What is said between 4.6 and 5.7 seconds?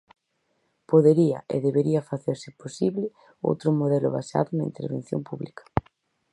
intervención pública.